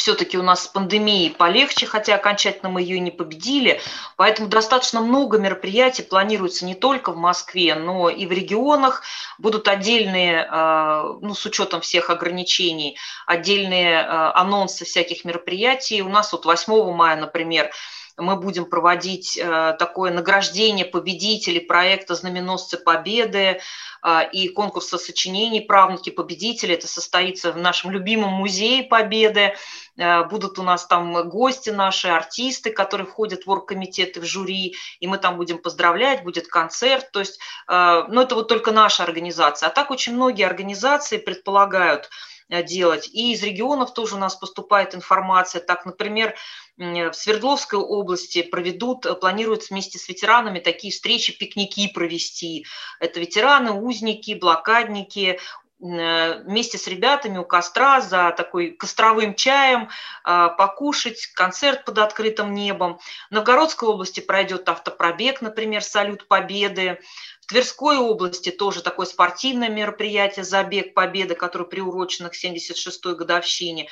все-таки 0.00 0.38
у 0.38 0.42
нас 0.42 0.64
с 0.64 0.66
пандемией 0.66 1.30
полегче, 1.30 1.84
хотя 1.84 2.14
окончательно 2.14 2.70
мы 2.70 2.80
ее 2.80 2.98
не 3.00 3.10
победили. 3.10 3.82
Поэтому 4.16 4.48
достаточно 4.48 5.02
много 5.02 5.38
мероприятий 5.38 6.02
планируется 6.02 6.64
не 6.64 6.74
только 6.74 7.12
в 7.12 7.18
Москве, 7.18 7.74
но 7.74 8.08
и 8.08 8.24
в 8.24 8.32
регионах. 8.32 9.02
Будут 9.36 9.68
отдельные, 9.68 10.48
э, 10.50 11.02
ну, 11.20 11.34
с 11.34 11.44
учетом 11.44 11.82
всех 11.82 12.08
ограничений, 12.08 12.96
отдельные 13.26 13.96
э, 13.96 14.06
анонсы 14.06 14.86
всяких 14.86 15.26
мероприятий. 15.26 16.00
У 16.00 16.08
нас 16.08 16.32
вот 16.32 16.46
8 16.46 16.92
мая, 16.94 17.16
например, 17.16 17.70
мы 18.20 18.36
будем 18.36 18.64
проводить 18.66 19.36
э, 19.36 19.74
такое 19.78 20.12
награждение 20.12 20.84
победителей 20.84 21.60
проекта 21.60 22.14
«Знаменосцы 22.14 22.76
Победы» 22.78 23.60
э, 24.02 24.30
и 24.32 24.48
конкурса 24.48 24.98
сочинений 24.98 25.60
«Правнуки 25.60 26.10
победителей». 26.10 26.74
Это 26.74 26.86
состоится 26.86 27.52
в 27.52 27.56
нашем 27.56 27.90
любимом 27.90 28.30
музее 28.30 28.84
Победы. 28.84 29.54
Э, 29.96 30.24
будут 30.24 30.58
у 30.58 30.62
нас 30.62 30.86
там 30.86 31.28
гости 31.28 31.70
наши, 31.70 32.08
артисты, 32.08 32.70
которые 32.70 33.06
входят 33.06 33.46
в 33.46 33.50
оргкомитеты, 33.50 34.20
в 34.20 34.24
жюри, 34.24 34.74
и 35.00 35.06
мы 35.06 35.18
там 35.18 35.36
будем 35.36 35.58
поздравлять, 35.58 36.22
будет 36.22 36.48
концерт. 36.48 37.10
То 37.12 37.20
есть, 37.20 37.40
ну, 37.68 38.20
это 38.20 38.34
вот 38.34 38.48
только 38.48 38.72
наша 38.72 39.02
организация. 39.02 39.68
А 39.68 39.72
так 39.72 39.90
очень 39.90 40.14
многие 40.14 40.46
организации 40.46 41.18
предполагают, 41.18 42.10
делать. 42.50 43.08
И 43.12 43.32
из 43.32 43.42
регионов 43.42 43.94
тоже 43.94 44.16
у 44.16 44.18
нас 44.18 44.34
поступает 44.34 44.94
информация. 44.94 45.60
Так, 45.60 45.86
например, 45.86 46.34
в 46.76 47.12
Свердловской 47.12 47.78
области 47.78 48.42
проведут, 48.42 49.06
э, 49.06 49.14
планируют 49.14 49.68
вместе 49.68 49.98
с 49.98 50.08
ветеранами 50.08 50.60
такие 50.60 50.92
встречи, 50.92 51.36
пикники 51.36 51.88
провести. 51.88 52.66
Это 53.00 53.20
ветераны, 53.20 53.72
узники, 53.72 54.34
блокадники, 54.34 55.38
э, 55.38 55.38
вместе 55.80 56.76
с 56.76 56.86
ребятами 56.86 57.38
у 57.38 57.44
костра 57.44 58.00
за 58.00 58.32
такой 58.36 58.72
костровым 58.72 59.34
чаем 59.34 59.88
э, 60.24 60.48
покушать, 60.58 61.26
концерт 61.34 61.84
под 61.84 61.98
открытым 61.98 62.54
небом. 62.54 62.98
В 63.30 63.34
Новгородской 63.34 63.88
области 63.88 64.20
пройдет 64.20 64.68
автопробег, 64.68 65.40
например, 65.40 65.82
«Салют 65.82 66.28
Победы». 66.28 67.00
В 67.40 67.46
Тверской 67.46 67.96
области 67.96 68.50
тоже 68.50 68.82
такое 68.82 69.06
спортивное 69.06 69.70
мероприятие 69.70 70.44
«Забег 70.44 70.94
Победы», 70.94 71.34
которое 71.34 71.64
приурочено 71.64 72.28
к 72.28 72.34
76-й 72.34 73.14
годовщине. 73.16 73.88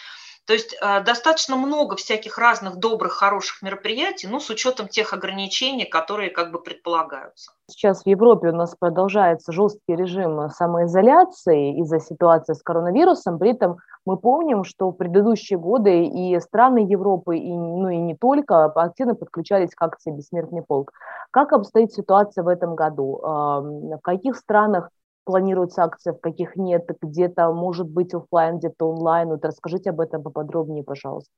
То 0.49 0.55
есть 0.55 0.75
э, 0.81 1.05
достаточно 1.05 1.57
много 1.57 1.97
всяких 1.97 2.39
разных 2.39 2.77
добрых, 2.77 3.13
хороших 3.13 3.61
мероприятий, 3.61 4.29
ну, 4.29 4.41
с 4.41 4.49
учетом 4.49 4.89
тех 4.89 5.13
ограничений, 5.13 5.85
которые 5.85 6.31
как 6.31 6.53
бы 6.53 6.59
предполагаются. 6.59 7.53
Сейчас 7.67 8.05
в 8.05 8.07
Европе 8.07 8.49
у 8.49 8.57
нас 8.57 8.75
продолжается 8.75 9.53
жесткий 9.53 9.95
режим 9.95 10.49
самоизоляции 10.49 11.79
из-за 11.83 12.01
ситуации 12.01 12.55
с 12.55 12.63
коронавирусом. 12.63 13.39
При 13.39 13.51
этом 13.51 13.77
мы 14.07 14.17
помним, 14.17 14.65
что 14.65 14.89
в 14.89 14.93
предыдущие 14.93 15.59
годы 15.59 16.07
и 16.07 16.41
страны 16.41 16.79
Европы, 16.79 17.37
и, 17.37 17.53
ну 17.53 17.91
и 17.91 17.99
не 17.99 18.17
только, 18.17 18.65
активно 18.65 19.15
подключались 19.15 19.75
к 19.75 19.83
акции 19.83 20.13
«Бессмертный 20.13 20.63
полк». 20.63 20.93
Как 21.31 21.53
обстоит 21.53 21.93
ситуация 21.93 22.43
в 22.43 22.49
этом 22.49 22.75
году? 22.75 23.21
В 23.23 23.99
каких 24.03 24.35
странах 24.37 24.89
планируются 25.29 25.85
акции, 25.85 26.13
в 26.13 26.21
каких 26.21 26.57
нет, 26.57 26.89
где-то 27.03 27.53
может 27.53 27.87
быть 27.87 28.15
офлайн, 28.15 28.57
где-то 28.57 28.89
онлайн. 28.89 29.29
Вот 29.29 29.45
расскажите 29.45 29.91
об 29.91 30.01
этом 30.01 30.23
поподробнее, 30.23 30.83
пожалуйста 30.83 31.31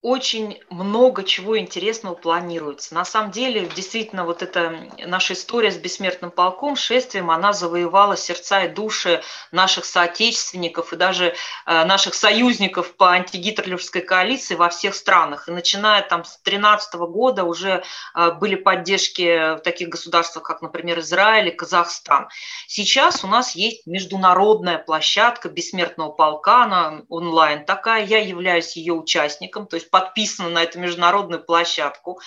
очень 0.00 0.60
много 0.70 1.24
чего 1.24 1.58
интересного 1.58 2.14
планируется. 2.14 2.94
На 2.94 3.04
самом 3.04 3.32
деле, 3.32 3.68
действительно, 3.74 4.24
вот 4.24 4.44
эта 4.44 4.88
наша 5.04 5.32
история 5.32 5.72
с 5.72 5.76
бессмертным 5.76 6.30
полком, 6.30 6.76
шествием, 6.76 7.32
она 7.32 7.52
завоевала 7.52 8.16
сердца 8.16 8.62
и 8.62 8.68
души 8.68 9.22
наших 9.50 9.84
соотечественников 9.84 10.92
и 10.92 10.96
даже 10.96 11.34
э, 11.66 11.84
наших 11.84 12.14
союзников 12.14 12.94
по 12.94 13.10
антигитлеровской 13.10 14.00
коалиции 14.00 14.54
во 14.54 14.68
всех 14.68 14.94
странах. 14.94 15.48
И 15.48 15.50
начиная 15.50 16.02
там 16.02 16.24
с 16.24 16.38
2013 16.44 16.94
года 16.94 17.42
уже 17.42 17.82
э, 18.14 18.30
были 18.32 18.54
поддержки 18.54 19.56
в 19.56 19.62
таких 19.62 19.88
государствах, 19.88 20.44
как, 20.44 20.62
например, 20.62 21.00
Израиль 21.00 21.48
и 21.48 21.50
Казахстан. 21.50 22.28
Сейчас 22.68 23.24
у 23.24 23.26
нас 23.26 23.56
есть 23.56 23.84
международная 23.84 24.78
площадка 24.78 25.48
бессмертного 25.48 26.12
полка, 26.12 26.62
она 26.62 27.02
онлайн 27.08 27.64
такая, 27.64 28.04
я 28.04 28.18
являюсь 28.18 28.76
ее 28.76 28.92
участником, 28.92 29.66
то 29.66 29.74
есть 29.74 29.87
есть 29.88 29.90
подписана 29.90 30.50
на 30.50 30.62
эту 30.62 30.78
международную 30.78 31.42
площадку, 31.42 32.20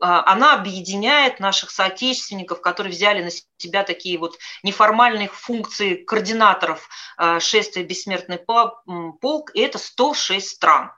а, 0.00 0.32
она 0.32 0.54
объединяет 0.54 1.40
наших 1.40 1.70
соотечественников, 1.70 2.60
которые 2.60 2.92
взяли 2.92 3.22
на 3.22 3.30
себя 3.56 3.82
такие 3.82 4.18
вот 4.18 4.38
неформальные 4.62 5.28
функции 5.28 5.96
координаторов 5.96 6.88
а, 7.16 7.40
шествия 7.40 7.82
«Бессмертный 7.82 8.38
полк», 8.38 9.50
и 9.54 9.60
это 9.60 9.78
106 9.78 10.48
стран. 10.48 10.92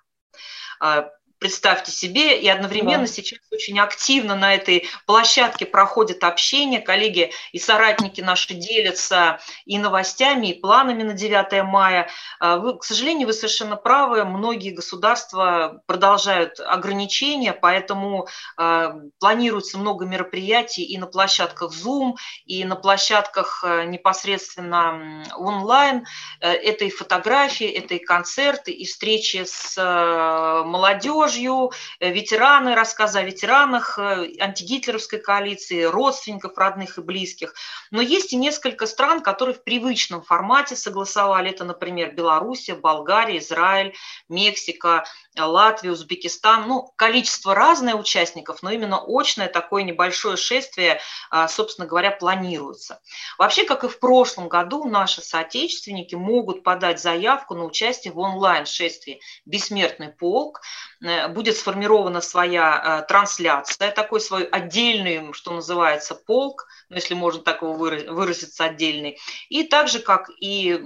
А, 0.80 1.10
представьте 1.40 1.90
себе, 1.90 2.38
и 2.38 2.46
одновременно 2.48 3.06
да. 3.06 3.12
сейчас 3.12 3.38
очень 3.50 3.80
активно 3.80 4.36
на 4.36 4.54
этой 4.54 4.86
площадке 5.06 5.64
проходит 5.64 6.22
общение, 6.22 6.80
коллеги 6.80 7.32
и 7.52 7.58
соратники 7.58 8.20
наши 8.20 8.54
делятся 8.54 9.40
и 9.64 9.78
новостями, 9.78 10.48
и 10.48 10.60
планами 10.60 11.02
на 11.02 11.14
9 11.14 11.64
мая. 11.64 12.08
А, 12.38 12.58
вы, 12.58 12.78
к 12.78 12.84
сожалению, 12.84 13.26
вы 13.26 13.32
совершенно 13.32 13.76
правы, 13.76 14.24
многие 14.24 14.70
государства 14.70 15.82
продолжают 15.86 16.60
ограничения, 16.60 17.54
поэтому 17.54 18.28
э, 18.58 18.92
планируется 19.18 19.78
много 19.78 20.04
мероприятий 20.04 20.82
и 20.82 20.98
на 20.98 21.06
площадках 21.06 21.72
Zoom, 21.72 22.16
и 22.44 22.64
на 22.64 22.76
площадках 22.76 23.64
э, 23.64 23.84
непосредственно 23.84 25.24
онлайн. 25.36 26.04
Э, 26.40 26.52
это 26.52 26.84
и 26.84 26.90
фотографии, 26.90 27.66
это 27.66 27.94
и 27.94 27.98
концерты, 27.98 28.72
и 28.72 28.84
встречи 28.84 29.44
с 29.46 29.76
молодежью, 29.80 31.29
молодежью, 31.30 31.72
э, 32.00 32.10
ветераны, 32.10 32.74
рассказы 32.74 33.18
о 33.18 33.22
ветеранах 33.22 33.98
э, 33.98 34.32
антигитлеровской 34.40 35.20
коалиции, 35.20 35.82
родственников, 35.84 36.56
родных 36.56 36.98
и 36.98 37.02
близких. 37.02 37.54
Но 37.90 38.00
есть 38.00 38.32
и 38.32 38.36
несколько 38.36 38.86
стран, 38.86 39.22
которые 39.22 39.54
в 39.54 39.62
привычном 39.62 40.22
формате 40.22 40.76
согласовали. 40.76 41.50
Это, 41.50 41.64
например, 41.64 42.12
Белоруссия, 42.14 42.74
Болгария, 42.74 43.38
Израиль, 43.38 43.94
Мексика, 44.28 45.04
Латвия, 45.36 45.92
Узбекистан. 45.92 46.68
Ну, 46.68 46.92
количество 46.96 47.54
разное 47.54 47.94
участников, 47.94 48.62
но 48.62 48.70
именно 48.70 49.00
очное 49.06 49.48
такое 49.48 49.82
небольшое 49.82 50.36
шествие, 50.36 51.00
собственно 51.48 51.86
говоря, 51.86 52.10
планируется. 52.10 53.00
Вообще, 53.38 53.64
как 53.64 53.84
и 53.84 53.88
в 53.88 53.98
прошлом 53.98 54.48
году, 54.48 54.84
наши 54.84 55.22
соотечественники 55.22 56.14
могут 56.14 56.62
подать 56.62 57.00
заявку 57.00 57.54
на 57.54 57.64
участие 57.64 58.12
в 58.12 58.18
онлайн-шествии 58.18 59.20
«Бессмертный 59.44 60.08
полк». 60.08 60.60
Э, 61.02 61.28
будет 61.28 61.56
сформирована 61.56 62.20
своя 62.20 63.00
э, 63.02 63.06
трансляция, 63.06 63.90
такой 63.90 64.20
свой 64.20 64.44
отдельный, 64.44 65.32
что 65.32 65.52
называется, 65.52 66.14
полк, 66.14 66.66
ну, 66.90 66.96
если 66.96 67.14
можно 67.14 67.42
так 67.42 67.62
его 67.62 67.72
выразиться, 67.72 68.64
отдельный. 68.64 69.18
И 69.48 69.62
также, 69.62 70.00
как 70.00 70.30
и 70.40 70.78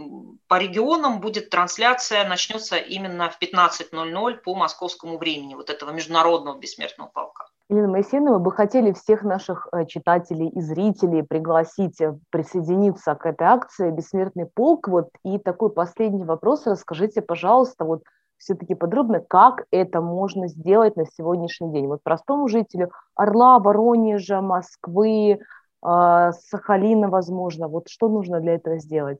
по 0.46 0.58
регионам, 0.58 1.20
будет 1.20 1.50
трансляция, 1.50 2.28
начнется 2.28 2.76
именно 2.76 3.28
в 3.28 3.40
15.00 3.42 4.36
по 4.36 4.54
московскому 4.54 5.18
времени, 5.18 5.54
вот 5.54 5.68
этого 5.68 5.90
международного 5.90 6.58
бессмертного 6.58 7.08
полка. 7.08 7.46
Елена 7.70 7.88
Моисеевна, 7.88 8.32
мы 8.32 8.38
бы 8.40 8.52
хотели 8.52 8.92
всех 8.92 9.24
наших 9.24 9.66
э, 9.72 9.86
читателей 9.86 10.48
и 10.48 10.60
зрителей 10.60 11.24
пригласить 11.24 11.98
присоединиться 12.30 13.16
к 13.16 13.26
этой 13.26 13.48
акции 13.48 13.90
«Бессмертный 13.90 14.46
полк». 14.46 14.86
Вот, 14.86 15.08
и 15.24 15.38
такой 15.38 15.70
последний 15.70 16.24
вопрос. 16.24 16.66
Расскажите, 16.66 17.20
пожалуйста, 17.20 17.84
вот 17.84 18.02
все-таки 18.44 18.74
подробно, 18.74 19.20
как 19.20 19.64
это 19.70 20.00
можно 20.00 20.48
сделать 20.48 20.96
на 20.96 21.04
сегодняшний 21.06 21.72
день. 21.72 21.86
Вот 21.86 22.02
простому 22.02 22.46
жителю 22.48 22.92
Орла, 23.14 23.58
Воронежа, 23.58 24.40
Москвы, 24.42 25.40
а, 25.82 26.32
Сахалина, 26.32 27.08
возможно, 27.08 27.68
вот 27.68 27.88
что 27.88 28.08
нужно 28.08 28.40
для 28.40 28.54
этого 28.54 28.78
сделать? 28.78 29.18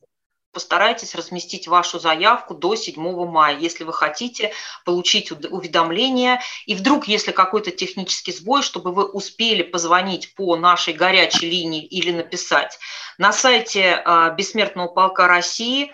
Постарайтесь 0.55 1.15
разместить 1.15 1.67
вашу 1.67 1.99
заявку 1.99 2.55
до 2.55 2.75
7 2.75 2.95
мая, 3.27 3.57
если 3.57 3.83
вы 3.83 3.91
хотите 3.91 4.53
получить 4.85 5.29
уведомление. 5.31 6.39
И 6.65 6.75
вдруг, 6.75 7.09
если 7.09 7.33
какой-то 7.33 7.71
технический 7.71 8.31
сбой, 8.31 8.63
чтобы 8.63 8.93
вы 8.93 9.03
успели 9.03 9.63
позвонить 9.63 10.33
по 10.33 10.55
нашей 10.55 10.93
горячей 10.93 11.49
линии 11.49 11.83
или 11.83 12.11
написать. 12.11 12.79
На 13.17 13.33
сайте 13.33 14.01
а, 14.05 14.29
Бессмертного 14.29 14.87
полка 14.87 15.27
России 15.27 15.91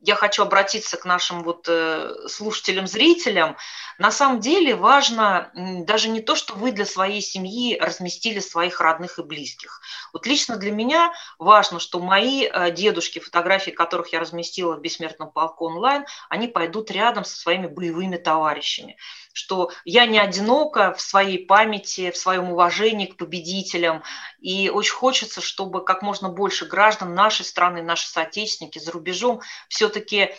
я 0.00 0.14
хочу 0.14 0.42
обратиться 0.42 0.96
к 0.96 1.04
нашим 1.04 1.42
вот 1.42 1.66
э, 1.68 2.14
слушателям, 2.28 2.86
зрителям. 2.86 3.56
На 3.98 4.10
самом 4.10 4.40
деле 4.40 4.76
важно 4.76 5.50
даже 5.54 6.08
не 6.08 6.20
то, 6.20 6.36
что 6.36 6.54
вы 6.54 6.70
для 6.70 6.84
своей 6.84 7.20
семьи 7.20 7.76
разместили 7.78 8.38
своих 8.38 8.80
родных 8.80 9.18
и 9.18 9.22
близких. 9.22 9.80
Вот 10.12 10.26
лично 10.26 10.56
для 10.56 10.70
меня 10.70 11.12
важно, 11.38 11.80
что 11.80 11.98
мои 11.98 12.46
э, 12.46 12.70
дедушки, 12.70 13.18
фотографии 13.18 13.70
которых 13.70 14.12
я 14.12 14.20
разместила 14.20 14.76
в 14.76 14.80
«Бессмертном 14.80 15.30
полку 15.32 15.66
онлайн», 15.66 16.06
они 16.28 16.46
пойдут 16.46 16.90
рядом 16.90 17.24
со 17.24 17.36
своими 17.36 17.66
боевыми 17.66 18.16
товарищами 18.16 18.96
что 19.38 19.70
я 19.84 20.04
не 20.04 20.18
одинока 20.18 20.92
в 20.92 21.00
своей 21.00 21.46
памяти, 21.46 22.10
в 22.10 22.16
своем 22.16 22.50
уважении 22.50 23.06
к 23.06 23.16
победителям. 23.16 24.02
И 24.40 24.68
очень 24.68 24.94
хочется, 24.94 25.40
чтобы 25.40 25.84
как 25.84 26.02
можно 26.02 26.28
больше 26.28 26.66
граждан 26.66 27.14
нашей 27.14 27.44
страны, 27.44 27.80
наши 27.80 28.08
соотечественники 28.08 28.80
за 28.80 28.90
рубежом 28.90 29.40
все-таки 29.88 30.30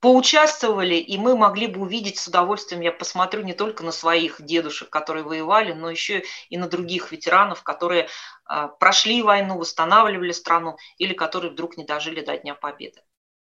поучаствовали, 0.00 0.96
и 0.96 1.16
мы 1.16 1.36
могли 1.36 1.66
бы 1.66 1.80
увидеть 1.80 2.18
с 2.18 2.28
удовольствием, 2.28 2.82
я 2.82 2.92
посмотрю 2.92 3.42
не 3.42 3.54
только 3.54 3.84
на 3.84 3.92
своих 3.92 4.42
дедушек, 4.42 4.90
которые 4.90 5.24
воевали, 5.24 5.72
но 5.72 5.88
еще 5.88 6.24
и 6.50 6.58
на 6.58 6.68
других 6.68 7.10
ветеранов, 7.10 7.62
которые 7.62 8.08
а, 8.44 8.68
прошли 8.68 9.22
войну, 9.22 9.56
восстанавливали 9.56 10.32
страну 10.32 10.76
или 10.98 11.14
которые 11.14 11.52
вдруг 11.52 11.78
не 11.78 11.84
дожили 11.84 12.22
до 12.22 12.36
Дня 12.36 12.54
Победы. 12.54 13.00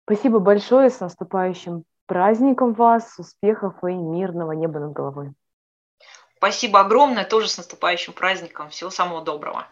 Спасибо 0.06 0.40
большое, 0.40 0.90
с 0.90 1.00
наступающим 1.02 1.84
праздником 2.08 2.74
вас, 2.74 3.20
успехов 3.20 3.76
и 3.84 3.94
мирного 3.94 4.54
неба 4.54 4.80
над 4.80 4.94
головой. 4.94 5.34
Спасибо 6.38 6.80
огромное, 6.80 7.26
тоже 7.26 7.48
с 7.48 7.58
наступающим 7.58 8.14
праздником. 8.14 8.70
Всего 8.70 8.90
самого 8.90 9.22
доброго. 9.22 9.68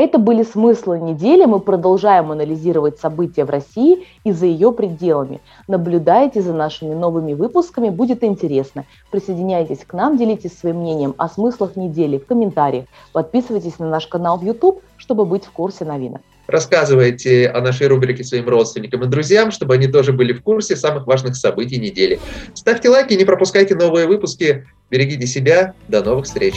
Это 0.00 0.16
были 0.16 0.44
смыслы 0.44 0.98
недели. 0.98 1.44
Мы 1.44 1.60
продолжаем 1.60 2.32
анализировать 2.32 2.98
события 2.98 3.44
в 3.44 3.50
России 3.50 4.06
и 4.24 4.32
за 4.32 4.46
ее 4.46 4.72
пределами. 4.72 5.42
Наблюдайте 5.68 6.40
за 6.40 6.54
нашими 6.54 6.94
новыми 6.94 7.34
выпусками, 7.34 7.90
будет 7.90 8.24
интересно. 8.24 8.86
Присоединяйтесь 9.10 9.80
к 9.86 9.92
нам, 9.92 10.16
делитесь 10.16 10.58
своим 10.58 10.76
мнением 10.76 11.14
о 11.18 11.28
смыслах 11.28 11.76
недели 11.76 12.16
в 12.16 12.24
комментариях. 12.24 12.86
Подписывайтесь 13.12 13.78
на 13.78 13.90
наш 13.90 14.06
канал 14.06 14.38
в 14.38 14.42
YouTube, 14.42 14.80
чтобы 14.96 15.26
быть 15.26 15.44
в 15.44 15.50
курсе 15.50 15.84
новинок. 15.84 16.22
Рассказывайте 16.46 17.50
о 17.50 17.60
нашей 17.60 17.86
рубрике 17.88 18.24
своим 18.24 18.48
родственникам 18.48 19.02
и 19.04 19.06
друзьям, 19.06 19.50
чтобы 19.50 19.74
они 19.74 19.86
тоже 19.86 20.14
были 20.14 20.32
в 20.32 20.42
курсе 20.42 20.76
самых 20.76 21.06
важных 21.06 21.36
событий 21.36 21.78
недели. 21.78 22.18
Ставьте 22.54 22.88
лайки, 22.88 23.12
не 23.12 23.26
пропускайте 23.26 23.74
новые 23.74 24.06
выпуски. 24.06 24.66
Берегите 24.90 25.26
себя. 25.26 25.74
До 25.88 26.02
новых 26.02 26.24
встреч. 26.24 26.54